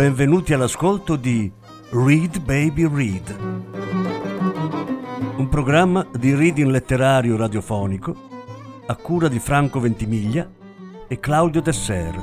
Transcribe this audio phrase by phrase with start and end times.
[0.00, 1.52] Benvenuti all'ascolto di
[1.90, 3.36] Read Baby Read,
[5.36, 8.16] un programma di reading letterario radiofonico
[8.86, 10.50] a cura di Franco Ventimiglia
[11.06, 12.18] e Claudio Desser.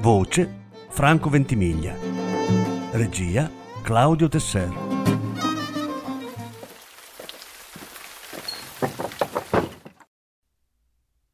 [0.00, 1.94] Voce Franco Ventimiglia.
[2.92, 3.50] Regia
[3.82, 4.72] Claudio Tesser.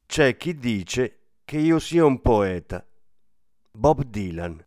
[0.05, 2.88] C'è chi dice che io sia un poeta.
[3.79, 4.61] Bob Dylan.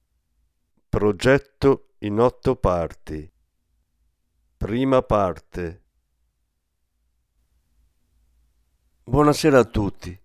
[0.88, 3.30] Progetto in otto parti.
[4.56, 5.84] Prima parte.
[9.04, 10.18] Buonasera a tutti.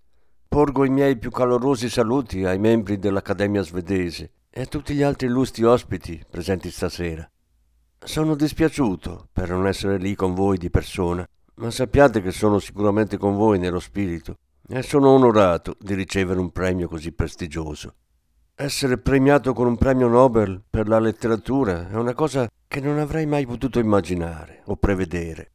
[0.46, 5.26] Porgo i miei più calorosi saluti ai membri dell'Accademia svedese e a tutti gli altri
[5.26, 7.28] illustri ospiti presenti stasera.
[7.98, 13.18] Sono dispiaciuto per non essere lì con voi di persona, ma sappiate che sono sicuramente
[13.18, 14.36] con voi nello spirito
[14.68, 17.92] e sono onorato di ricevere un premio così prestigioso.
[18.58, 23.26] Essere premiato con un premio Nobel per la letteratura è una cosa che non avrei
[23.26, 25.50] mai potuto immaginare o prevedere.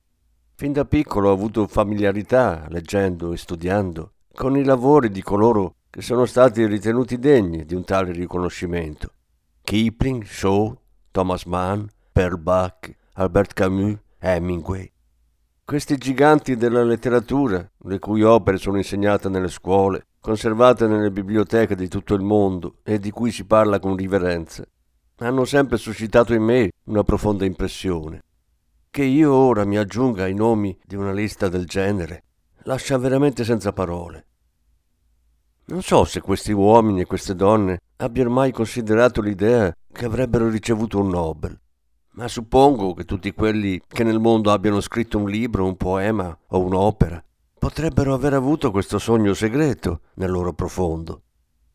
[0.53, 6.03] Fin da piccolo ho avuto familiarità, leggendo e studiando, con i lavori di coloro che
[6.03, 9.13] sono stati ritenuti degni di un tale riconoscimento.
[9.63, 10.77] Kipling, Shaw,
[11.09, 14.91] Thomas Mann, Pearl Buck, Albert Camus, Hemingway.
[15.66, 21.88] Questi giganti della letteratura, le cui opere sono insegnate nelle scuole, conservate nelle biblioteche di
[21.88, 24.63] tutto il mondo e di cui si parla con riverenza,
[25.17, 28.22] hanno sempre suscitato in me una profonda impressione.
[28.91, 32.23] Che io ora mi aggiunga ai nomi di una lista del genere
[32.63, 34.25] lascia veramente senza parole.
[35.66, 41.00] Non so se questi uomini e queste donne abbiano mai considerato l'idea che avrebbero ricevuto
[41.00, 41.59] un Nobel,
[42.11, 46.59] ma suppongo che tutti quelli che nel mondo abbiano scritto un libro, un poema o
[46.59, 47.23] un'opera
[47.62, 51.22] potrebbero aver avuto questo sogno segreto nel loro profondo,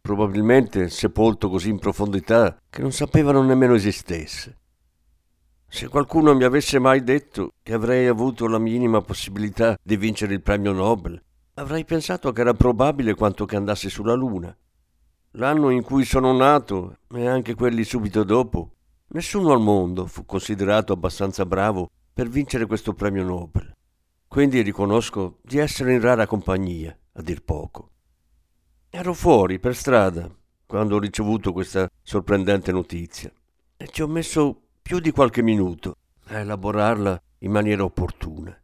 [0.00, 4.59] probabilmente sepolto così in profondità che non sapevano nemmeno esistesse.
[5.69, 10.43] Se qualcuno mi avesse mai detto che avrei avuto la minima possibilità di vincere il
[10.43, 11.22] premio Nobel,
[11.55, 14.53] avrei pensato che era probabile quanto che andassi sulla Luna.
[15.34, 18.72] L'anno in cui sono nato, e anche quelli subito dopo,
[19.10, 23.75] nessuno al mondo fu considerato abbastanza bravo per vincere questo premio Nobel.
[24.36, 27.92] Quindi riconosco di essere in rara compagnia, a dir poco.
[28.91, 30.30] Ero fuori, per strada,
[30.66, 33.32] quando ho ricevuto questa sorprendente notizia
[33.78, 38.54] e ci ho messo più di qualche minuto a elaborarla in maniera opportuna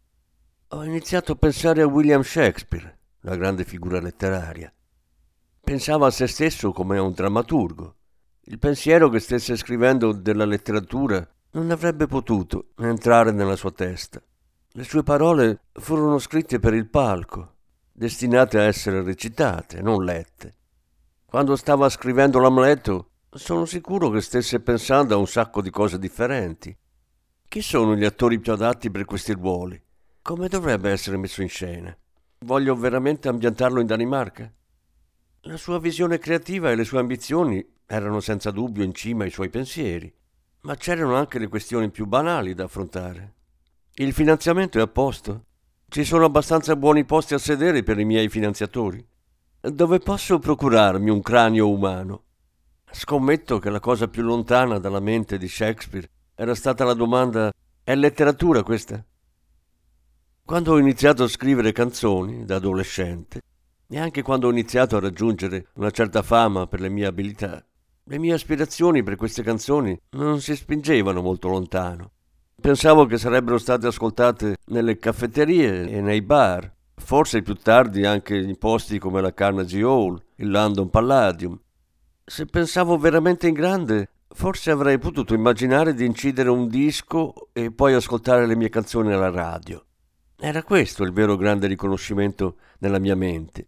[0.74, 4.70] ho iniziato a pensare a William Shakespeare, la grande figura letteraria.
[5.58, 7.96] Pensava a se stesso come a un drammaturgo.
[8.42, 14.22] Il pensiero che stesse scrivendo della letteratura non avrebbe potuto entrare nella sua testa.
[14.74, 17.56] Le sue parole furono scritte per il palco,
[17.92, 20.54] destinate a essere recitate, non lette.
[21.26, 26.74] Quando stava scrivendo l'Amleto, sono sicuro che stesse pensando a un sacco di cose differenti.
[27.48, 29.78] Chi sono gli attori più adatti per questi ruoli?
[30.22, 31.94] Come dovrebbe essere messo in scena?
[32.38, 34.50] Voglio veramente ambientarlo in Danimarca?
[35.42, 39.50] La sua visione creativa e le sue ambizioni erano senza dubbio in cima ai suoi
[39.50, 40.10] pensieri,
[40.62, 43.34] ma c'erano anche le questioni più banali da affrontare.
[43.97, 45.44] Il finanziamento è a posto?
[45.86, 49.06] Ci sono abbastanza buoni posti a sedere per i miei finanziatori?
[49.60, 52.22] Dove posso procurarmi un cranio umano?
[52.91, 57.52] Scommetto che la cosa più lontana dalla mente di Shakespeare era stata la domanda
[57.84, 59.04] è letteratura questa?
[60.42, 63.42] Quando ho iniziato a scrivere canzoni da adolescente
[63.88, 67.62] e anche quando ho iniziato a raggiungere una certa fama per le mie abilità,
[68.04, 72.12] le mie aspirazioni per queste canzoni non si spingevano molto lontano.
[72.62, 78.56] Pensavo che sarebbero state ascoltate nelle caffetterie e nei bar, forse più tardi anche in
[78.56, 81.58] posti come la Carnegie Hall, il London Palladium.
[82.24, 87.94] Se pensavo veramente in grande, forse avrei potuto immaginare di incidere un disco e poi
[87.94, 89.84] ascoltare le mie canzoni alla radio.
[90.38, 93.66] Era questo il vero grande riconoscimento nella mia mente.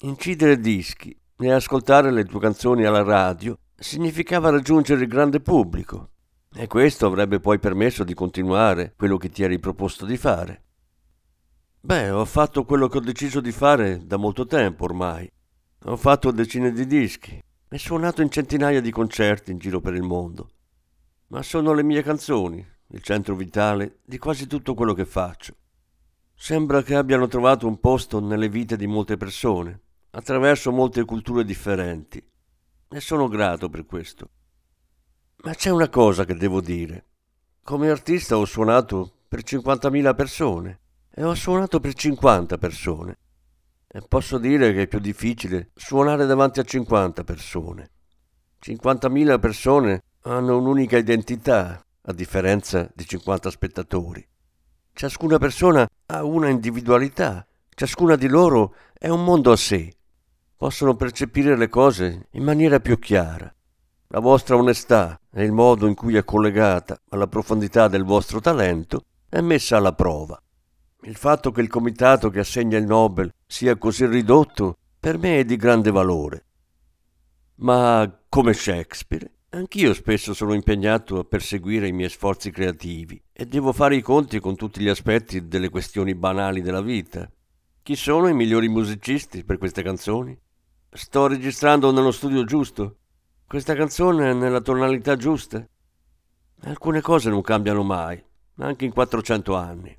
[0.00, 6.10] Incidere dischi e ascoltare le tue canzoni alla radio significava raggiungere il grande pubblico
[6.54, 10.62] e questo avrebbe poi permesso di continuare quello che ti eri proposto di fare.
[11.80, 15.30] Beh, ho fatto quello che ho deciso di fare da molto tempo ormai.
[15.84, 20.02] Ho fatto decine di dischi e suonato in centinaia di concerti in giro per il
[20.02, 20.50] mondo.
[21.28, 25.54] Ma sono le mie canzoni, il centro vitale di quasi tutto quello che faccio.
[26.34, 29.80] Sembra che abbiano trovato un posto nelle vite di molte persone,
[30.10, 32.24] attraverso molte culture differenti,
[32.88, 34.30] e sono grato per questo.
[35.44, 37.04] Ma c'è una cosa che devo dire.
[37.62, 40.80] Come artista ho suonato per 50.000 persone
[41.14, 43.18] e ho suonato per 50 persone.
[43.90, 47.90] e posso dire che è più difficile suonare davanti a 50 persone.
[48.60, 54.26] 50.000 persone hanno un'unica identità, a differenza di 50 spettatori.
[54.92, 59.94] Ciascuna persona ha una individualità, ciascuna di loro è un mondo a sé.
[60.56, 63.50] Possono percepire le cose in maniera più chiara.
[64.10, 69.04] La vostra onestà e il modo in cui è collegata alla profondità del vostro talento
[69.28, 70.40] è messa alla prova.
[71.02, 75.44] Il fatto che il comitato che assegna il Nobel sia così ridotto per me è
[75.44, 76.46] di grande valore.
[77.56, 83.74] Ma come Shakespeare, anch'io spesso sono impegnato a perseguire i miei sforzi creativi e devo
[83.74, 87.30] fare i conti con tutti gli aspetti delle questioni banali della vita.
[87.82, 90.34] Chi sono i migliori musicisti per queste canzoni?
[90.90, 92.97] Sto registrando nello studio giusto?
[93.48, 95.66] Questa canzone è nella tonalità giusta?
[96.64, 98.22] Alcune cose non cambiano mai,
[98.56, 99.96] anche in 400 anni.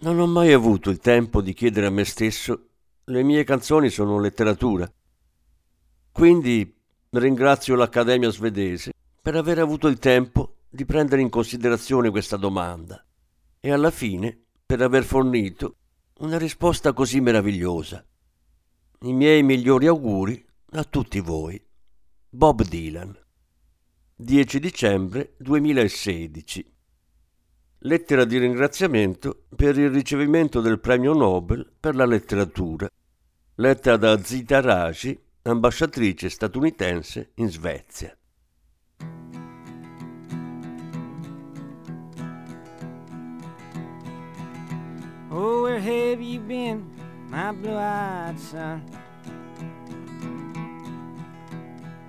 [0.00, 2.66] Non ho mai avuto il tempo di chiedere a me stesso
[3.04, 4.86] le mie canzoni sono letteratura.
[6.12, 6.70] Quindi
[7.08, 8.92] ringrazio l'Accademia svedese
[9.22, 13.02] per aver avuto il tempo di prendere in considerazione questa domanda
[13.58, 15.76] e alla fine per aver fornito
[16.18, 18.04] una risposta così meravigliosa.
[19.00, 21.68] I miei migliori auguri a tutti voi.
[22.32, 23.12] Bob Dylan
[24.14, 26.72] 10 dicembre 2016
[27.78, 32.88] Lettera di ringraziamento per il ricevimento del premio Nobel per la letteratura,
[33.56, 38.16] letta da Zita Raji, ambasciatrice statunitense in Svezia.
[45.30, 46.88] Oh, where have you been,
[47.28, 48.99] my blue-eyed son?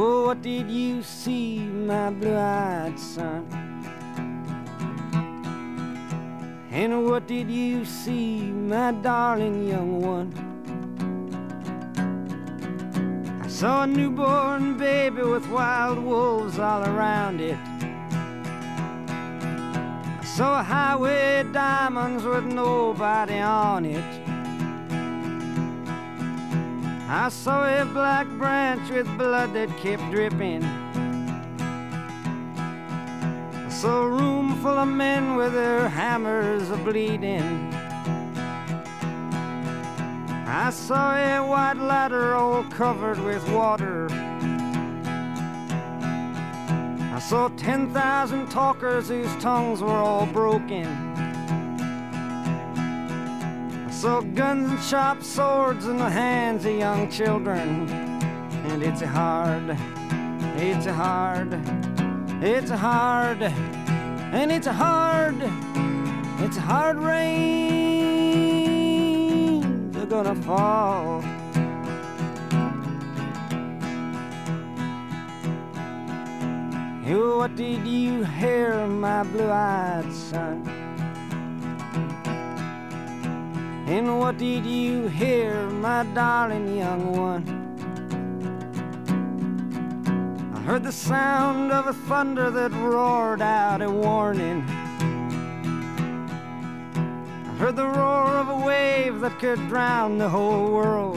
[0.00, 3.44] Oh, what did you see, my blue eyed son?
[6.70, 10.32] And what did you see, my darling young one?
[13.42, 17.58] I saw a newborn baby with wild wolves all around it.
[20.20, 24.17] I saw a highway diamonds with nobody on it.
[27.10, 30.62] I saw a black branch with blood that kept dripping
[33.68, 37.72] I saw a room full of men with their hammers a bleeding.
[40.46, 44.08] I saw a white ladder all covered with water.
[47.10, 51.07] I saw 10,000 talkers whose tongues were all broken.
[53.98, 57.88] Saw guns and sharp swords in the hands of young children.
[58.70, 59.76] And it's hard,
[60.56, 61.54] it's hard,
[62.40, 65.34] it's hard, and it's hard,
[66.38, 67.50] it's hard rain.
[69.90, 71.20] They're gonna fall.
[77.08, 80.87] What did you hear, my blue-eyed son?
[83.88, 87.42] And what did you hear, my darling young one?
[90.54, 94.62] I heard the sound of a thunder that roared out a warning.
[97.46, 101.16] I heard the roar of a wave that could drown the whole world.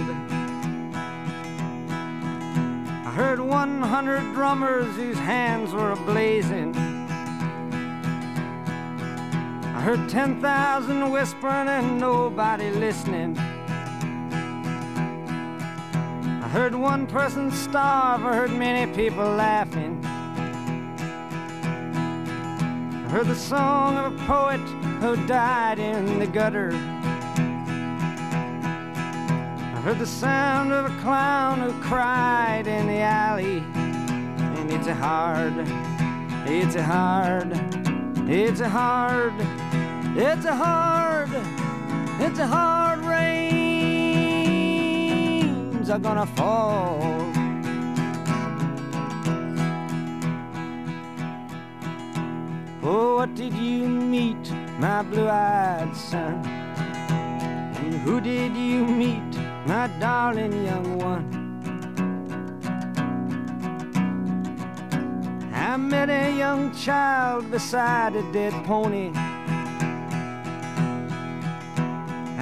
[3.05, 6.80] I heard 100 drummers whose hands were ablazing.
[9.81, 13.35] I heard 10,000 whispering and nobody listening
[16.39, 20.05] I heard one person starve, I heard many people laughing.
[22.93, 24.59] I heard the song of a poet
[24.99, 26.73] who died in the gutter.
[29.73, 33.63] I heard the sound of a clown who cried in the alley.
[34.59, 35.53] And it's a hard,
[36.45, 37.59] it's a hard,
[38.29, 39.33] it's a hard,
[40.15, 41.29] it's a hard,
[42.19, 43.91] it's a hard rains
[45.89, 46.99] are gonna fall.
[52.83, 56.43] Oh, what did you meet, my blue eyed son?
[56.45, 61.39] And who did you meet, my darling young one?
[65.53, 69.13] I met a young child beside a dead pony.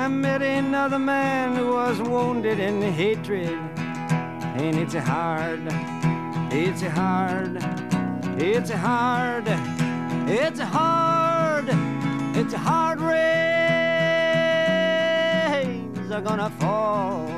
[0.00, 3.58] I met another man who was wounded in hatred.
[4.56, 5.60] And it's hard,
[6.50, 7.62] it's hard,
[8.40, 9.44] it's hard,
[10.26, 11.68] it's hard,
[12.34, 13.20] it's hard rains
[16.10, 17.28] are gonna fall.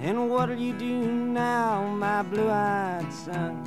[0.00, 3.65] And what'll you do now, my blue-eyed son?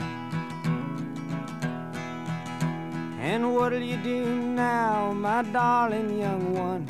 [3.19, 6.87] And what'll you do now, my darling young one?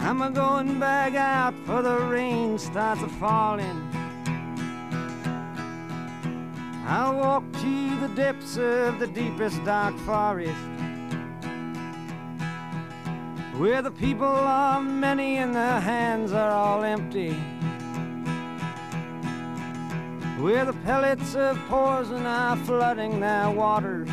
[0.00, 3.90] I'm a going back out for the rain starts a falling.
[6.86, 10.54] I'll walk to the depths of the deepest dark forest.
[13.58, 17.36] Where the people are many and their hands are all empty.
[20.38, 24.08] Where the pellets of poison are flooding their waters.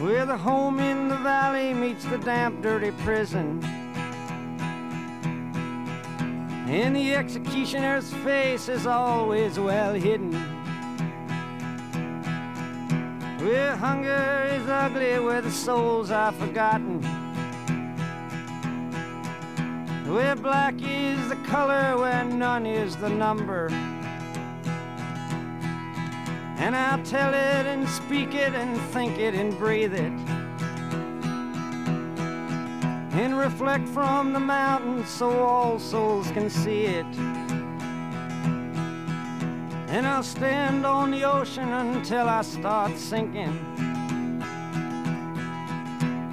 [0.00, 3.62] Where the home in the valley meets the damp, dirty prison.
[6.66, 10.32] And the executioner's face is always well hidden.
[13.38, 17.00] Where hunger is ugly, where the souls are forgotten.
[20.14, 23.66] Where black is the color, where none is the number.
[26.56, 30.12] And I'll tell it and speak it and think it and breathe it.
[33.18, 37.06] And reflect from the mountains so all souls can see it.
[39.88, 43.73] And I'll stand on the ocean until I start sinking.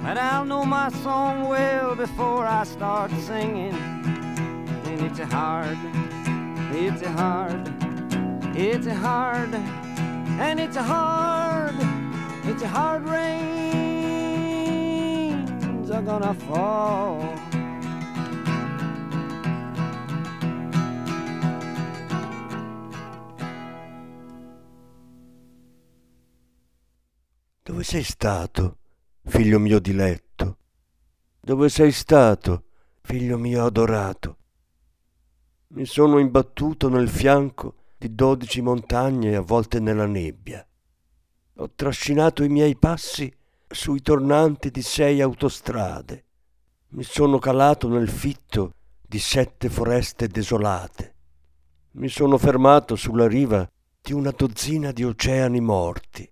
[0.02, 3.72] But I'll know my song well before I start singing.
[4.84, 5.78] And it's a hard,
[6.72, 7.68] it's a hard,
[8.56, 11.76] it's a hard, and it's a hard,
[12.44, 13.62] it's a hard rains
[15.92, 17.34] are gonna fall.
[27.64, 28.81] Dove sei stato,
[29.24, 30.58] figlio mio diletto?
[31.40, 32.64] Dove sei stato,
[33.02, 34.36] figlio mio adorato?
[35.68, 40.66] Mi sono imbattuto nel fianco di dodici montagne avvolte nella nebbia.
[41.56, 43.32] Ho trascinato i miei passi
[43.68, 46.24] sui tornanti di sei autostrade.
[46.88, 51.14] Mi sono calato nel fitto di sette foreste desolate.
[51.92, 53.68] Mi sono fermato sulla riva
[54.00, 56.31] di una dozzina di oceani morti.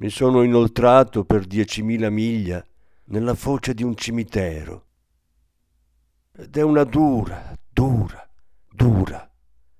[0.00, 2.64] Mi sono inoltrato per diecimila miglia
[3.08, 4.86] nella foce di un cimitero.
[6.32, 8.26] Ed è una dura, dura,
[8.66, 9.30] dura,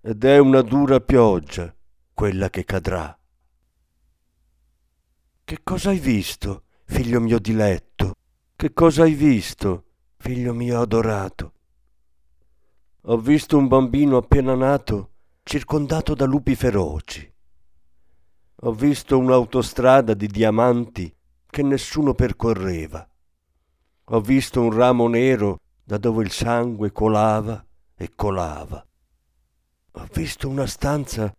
[0.02, 1.74] ed è una dura pioggia
[2.12, 3.18] quella che cadrà.
[5.42, 8.12] Che cosa hai visto, figlio mio diletto?
[8.56, 9.84] Che cosa hai visto,
[10.18, 11.52] figlio mio adorato?
[13.04, 15.12] Ho visto un bambino appena nato
[15.44, 17.29] circondato da lupi feroci.
[18.62, 21.10] Ho visto un'autostrada di diamanti
[21.46, 23.08] che nessuno percorreva.
[24.04, 27.64] Ho visto un ramo nero da dove il sangue colava
[27.94, 28.86] e colava.
[29.92, 31.34] Ho visto una stanza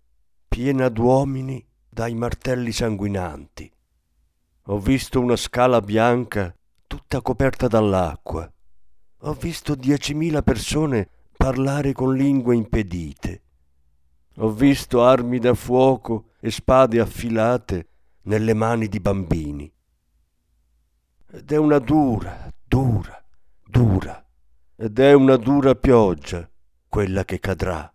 [0.48, 3.72] piena d'uomini dai martelli sanguinanti.
[4.66, 6.52] Ho visto una scala bianca
[6.88, 8.52] tutta coperta dall'acqua.
[9.20, 13.44] Ho visto diecimila persone parlare con lingue impedite.
[14.38, 17.88] Ho visto armi da fuoco e spade affilate
[18.24, 19.72] nelle mani di bambini.
[21.34, 23.24] Ed è una dura, dura,
[23.64, 24.26] dura,
[24.76, 26.50] ed è una dura pioggia
[26.88, 27.94] quella che cadrà.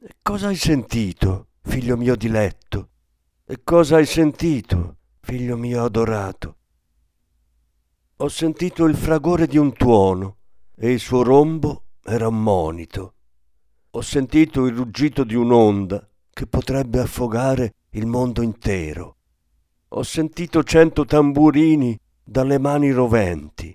[0.00, 2.90] E cosa hai sentito, figlio mio diletto?
[3.46, 6.56] E cosa hai sentito, figlio mio adorato?
[8.16, 10.38] Ho sentito il fragore di un tuono
[10.74, 13.14] e il suo rombo era un monito.
[13.90, 19.16] Ho sentito il ruggito di un'onda che potrebbe affogare il mondo intero.
[19.88, 23.74] Ho sentito cento tamburini dalle mani roventi.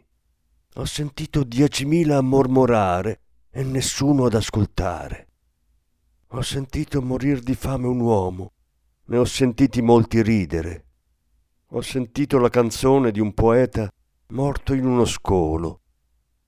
[0.76, 5.28] Ho sentito diecimila mormorare e nessuno ad ascoltare.
[6.28, 8.52] Ho sentito morir di fame un uomo,
[9.06, 10.86] ne ho sentiti molti ridere.
[11.70, 13.90] Ho sentito la canzone di un poeta
[14.28, 15.82] morto in uno scolo.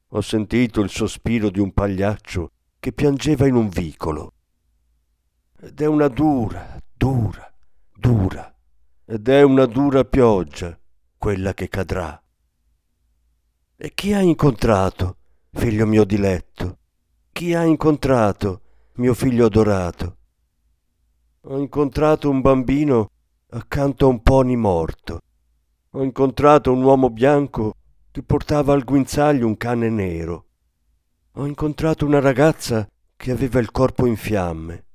[0.10, 4.34] Ho sentito il sospiro di un pagliaccio che piangeva in un vicolo.
[5.64, 7.54] Ed è una dura, dura,
[7.96, 8.52] dura,
[9.06, 10.76] ed è una dura pioggia
[11.16, 12.20] quella che cadrà.
[13.76, 15.18] E chi ha incontrato,
[15.52, 16.80] figlio mio diletto?
[17.32, 18.62] Chi ha incontrato,
[18.94, 20.18] mio figlio adorato?
[21.42, 23.12] Ho incontrato un bambino
[23.52, 25.20] accanto a un pony morto.
[25.92, 27.76] Ho incontrato un uomo bianco
[28.10, 30.46] che portava al guinzaglio un cane nero.
[31.34, 34.86] Ho incontrato una ragazza che aveva il corpo in fiamme.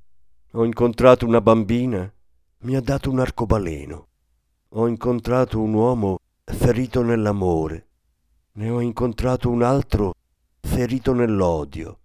[0.56, 2.10] Ho incontrato una bambina,
[2.60, 4.08] mi ha dato un arcobaleno.
[4.70, 7.88] Ho incontrato un uomo ferito nell'amore.
[8.52, 10.14] Ne ho incontrato un altro
[10.60, 11.98] ferito nell'odio.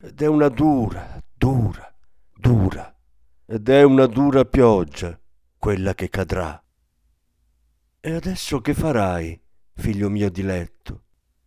[0.00, 1.96] Ed è una dura, dura,
[2.34, 2.98] dura,
[3.46, 5.16] ed è una dura pioggia
[5.56, 6.60] quella che cadrà.
[8.00, 9.40] E adesso che farai,
[9.74, 11.02] figlio mio diletto?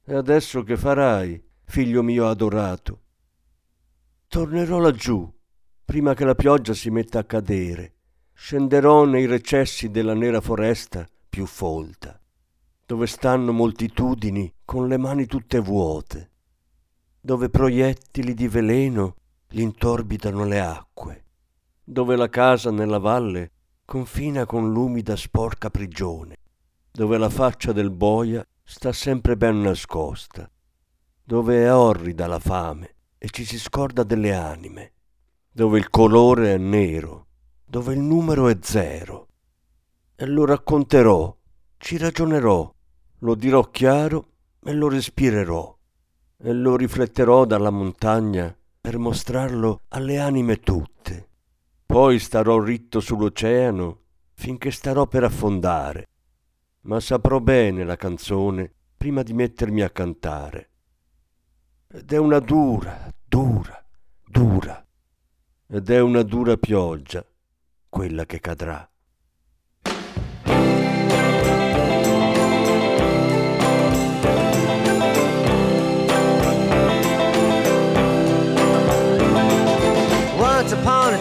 [0.05, 3.01] E adesso che farai, figlio mio adorato?
[4.29, 5.29] Tornerò laggiù,
[5.91, 7.95] prima che la pioggia si metta a cadere.
[8.31, 12.17] Scenderò nei recessi della nera foresta più folta,
[12.85, 16.31] dove stanno moltitudini con le mani tutte vuote,
[17.19, 19.15] dove proiettili di veleno
[19.49, 21.25] l'intorbidano le acque,
[21.83, 23.51] dove la casa nella valle
[23.83, 26.37] confina con l'umida sporca prigione,
[26.89, 30.49] dove la faccia del boia sta sempre ben nascosta,
[31.21, 34.93] dove è orrida la fame e ci si scorda delle anime,
[35.51, 37.27] dove il colore è nero,
[37.65, 39.27] dove il numero è zero.
[40.15, 41.35] E lo racconterò,
[41.77, 42.73] ci ragionerò,
[43.19, 44.27] lo dirò chiaro
[44.63, 45.77] e lo respirerò,
[46.37, 51.29] e lo rifletterò dalla montagna per mostrarlo alle anime tutte
[51.91, 53.99] poi starò ritto sull'oceano
[54.35, 56.07] finché starò per affondare,
[56.83, 60.69] ma saprò bene la canzone prima di mettermi a cantare.
[61.89, 63.85] Ed è una dura, dura,
[64.25, 64.87] dura,
[65.73, 67.25] ed è una dura pioggia
[67.87, 68.85] quella che cadrà.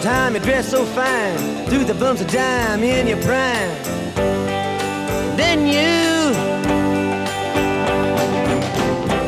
[0.01, 3.69] time you dress so fine, through the bumps of dime in your prime.
[5.37, 6.33] Then you,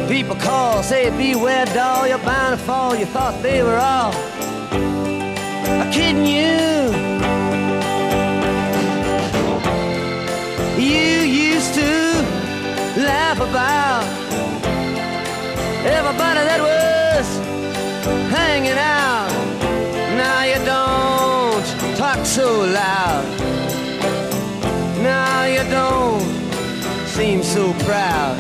[0.08, 2.96] people call, say beware doll, you're bound to fall.
[2.96, 4.14] You thought they were all
[5.92, 6.92] kidding you.
[10.78, 11.92] You used to
[12.98, 14.04] laugh about
[15.86, 17.28] everybody that was
[18.30, 19.32] hanging out.
[20.18, 22.48] Now you don't talk so
[22.82, 23.26] loud.
[25.02, 26.22] Now you don't
[27.08, 28.40] seem so proud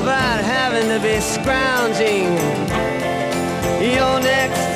[0.00, 2.28] about having to be scrounging
[3.80, 4.75] your next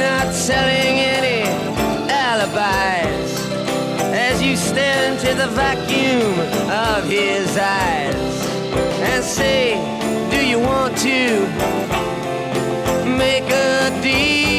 [0.00, 1.42] not selling any
[2.08, 3.30] alibis
[4.28, 6.38] as you stare into the vacuum
[6.70, 8.34] of his eyes
[9.10, 9.74] and say,
[10.30, 11.46] Do you want to
[13.06, 14.49] make a deal?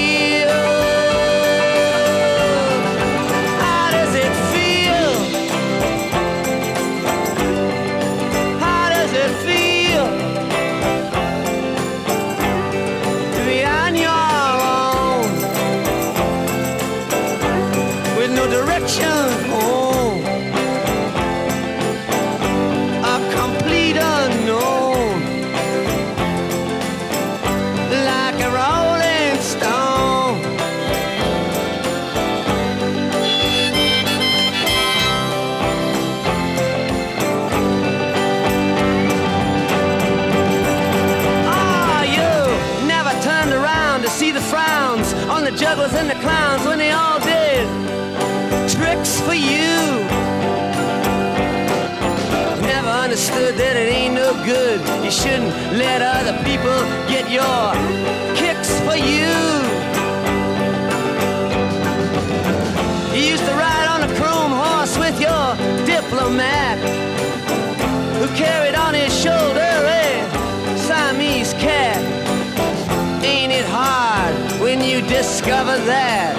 [55.92, 56.80] Let other people
[57.14, 57.64] get your
[58.42, 59.34] kicks for you.
[63.14, 65.48] You used to ride on a chrome horse with your
[65.86, 66.78] diplomat
[68.20, 70.08] who carried on his shoulder a
[70.78, 72.00] Siamese cat.
[73.22, 76.31] Ain't it hard when you discover that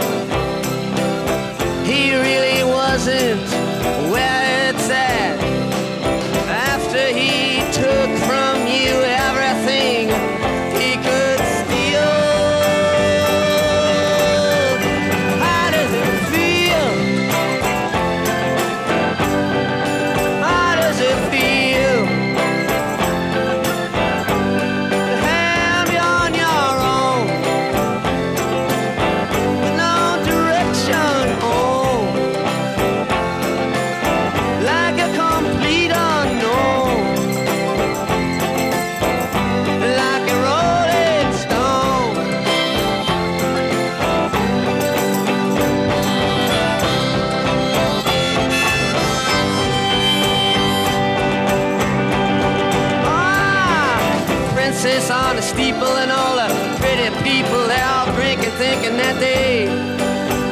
[55.43, 59.67] steeple and all the pretty people they're all drinking, thinking that they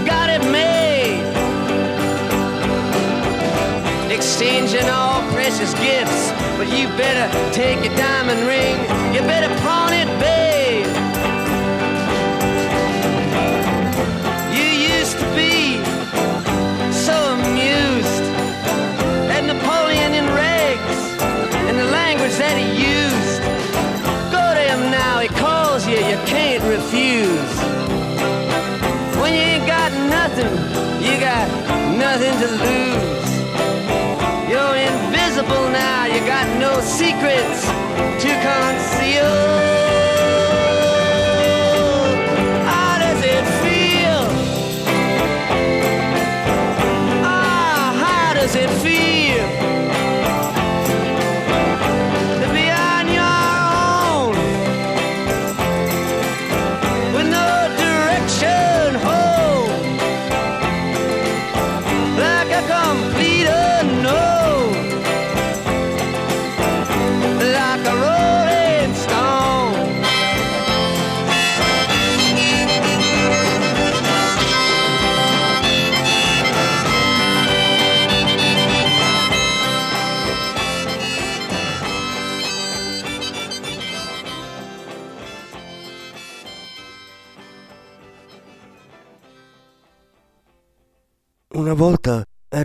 [0.05, 1.23] got it made.
[4.11, 8.77] Exchanging all precious gifts, but you better take your diamond ring.
[9.15, 10.60] You better pawn it, babe.
[32.13, 33.31] Nothing to lose.
[34.51, 37.67] You're invisible now, you got no secrets
[38.23, 39.70] to conceal.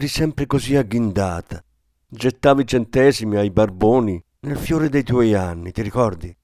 [0.05, 1.63] Eri sempre così agghindata.
[2.07, 6.35] Gettavi centesimi ai barboni nel fiore dei tuoi anni, ti ricordi?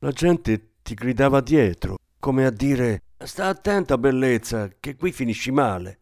[0.00, 6.00] La gente ti gridava dietro, come a dire Sta attenta, bellezza, che qui finisci male.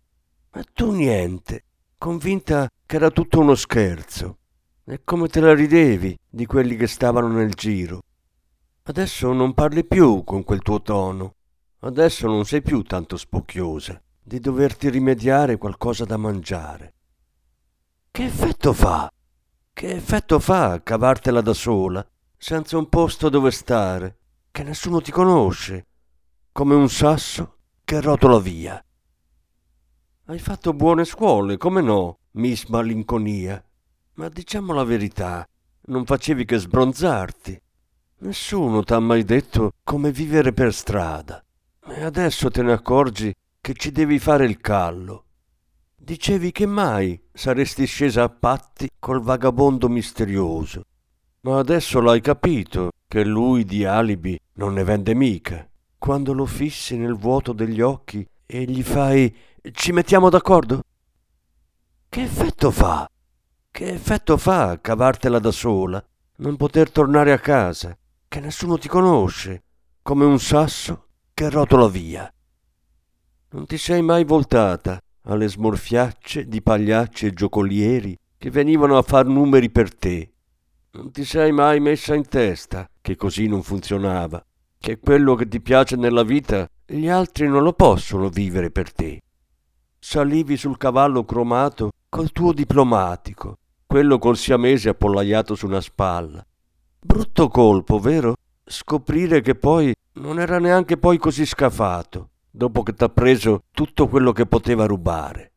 [0.53, 1.65] Ma tu niente,
[1.99, 4.39] convinta che era tutto uno scherzo.
[4.85, 8.01] E come te la ridevi di quelli che stavano nel giro.
[8.85, 11.35] Adesso non parli più con quel tuo tono.
[11.81, 16.95] Adesso non sei più tanto spocchiosa di doverti rimediare qualcosa da mangiare.
[18.15, 19.11] Che effetto fa?
[19.73, 24.19] Che effetto fa cavartela da sola, senza un posto dove stare,
[24.51, 25.87] che nessuno ti conosce,
[26.53, 28.85] come un sasso che rotola via?
[30.27, 33.65] Hai fatto buone scuole, come no, Miss Malinconia?
[34.17, 35.49] Ma diciamo la verità,
[35.87, 37.59] non facevi che sbronzarti.
[38.19, 41.43] Nessuno t'ha mai detto come vivere per strada.
[41.87, 45.25] E adesso te ne accorgi che ci devi fare il callo.
[46.05, 50.83] Dicevi che mai saresti scesa a patti col vagabondo misterioso.
[51.43, 55.65] Ma adesso l'hai capito che lui di alibi non ne vende mica.
[55.97, 59.33] Quando lo fissi nel vuoto degli occhi e gli fai
[59.71, 60.83] ci mettiamo d'accordo?
[62.09, 63.09] Che effetto fa?
[63.71, 66.05] Che effetto fa cavartela da sola,
[66.39, 69.63] non poter tornare a casa, che nessuno ti conosce,
[70.03, 72.29] come un sasso che rotola via?
[73.51, 79.27] Non ti sei mai voltata alle smorfiacce di pagliacci e giocolieri che venivano a far
[79.27, 80.33] numeri per te.
[80.93, 84.45] Non ti sei mai messa in testa che così non funzionava,
[84.79, 89.21] che quello che ti piace nella vita gli altri non lo possono vivere per te.
[89.99, 93.57] Salivi sul cavallo cromato col tuo diplomatico,
[93.87, 96.45] quello col siamese appollaiato su una spalla.
[96.99, 98.35] Brutto colpo, vero?
[98.65, 104.33] Scoprire che poi non era neanche poi così scafato dopo che t'ha preso tutto quello
[104.33, 105.53] che poteva rubare.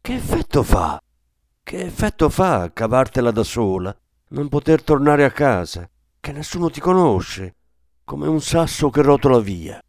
[0.00, 1.00] Che effetto fa?
[1.62, 3.96] Che effetto fa cavartela da sola,
[4.28, 5.88] non poter tornare a casa,
[6.20, 7.56] che nessuno ti conosce,
[8.04, 9.82] come un sasso che rotola via?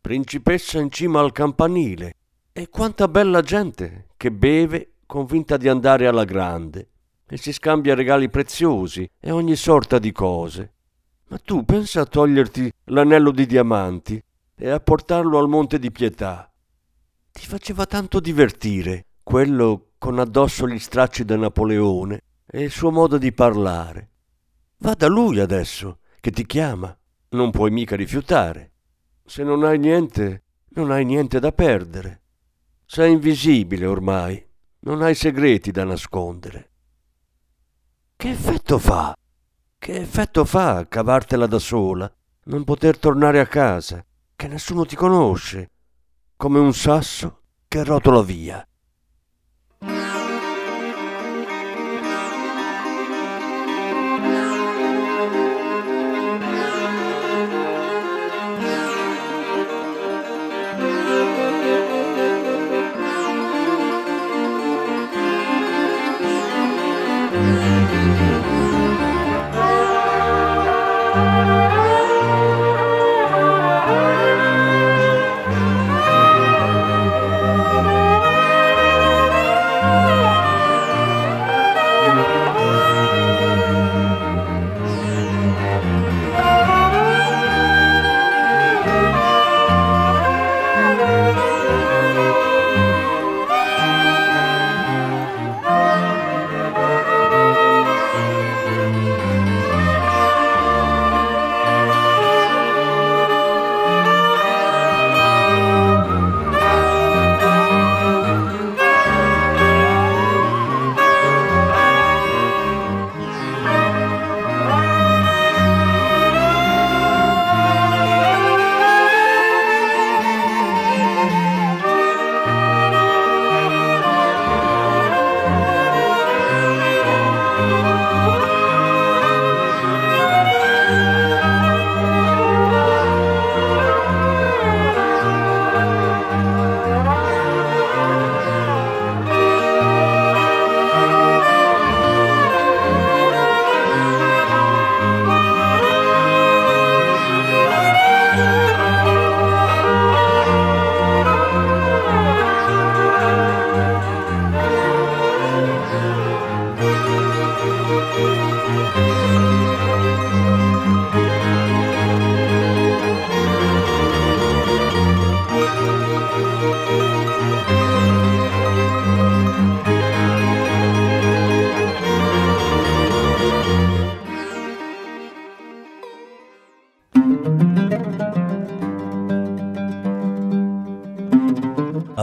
[0.00, 2.14] Principessa in cima al campanile,
[2.52, 6.90] e quanta bella gente che beve convinta di andare alla grande
[7.28, 10.77] e si scambia regali preziosi e ogni sorta di cose
[11.28, 14.22] ma tu pensa a toglierti l'anello di diamanti
[14.54, 16.50] e a portarlo al Monte di Pietà.
[17.30, 23.18] Ti faceva tanto divertire quello con addosso gli stracci da Napoleone e il suo modo
[23.18, 24.10] di parlare.
[24.78, 26.96] Va da lui adesso, che ti chiama.
[27.30, 28.72] Non puoi mica rifiutare.
[29.24, 32.22] Se non hai niente, non hai niente da perdere.
[32.86, 34.42] Sei invisibile ormai,
[34.80, 36.70] non hai segreti da nascondere.
[38.16, 39.14] Che effetto fa
[39.78, 42.12] che effetto fa cavartela da sola,
[42.44, 45.70] non poter tornare a casa, che nessuno ti conosce,
[46.36, 48.66] come un sasso che rotola via?